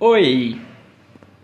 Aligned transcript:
Oi! 0.00 0.60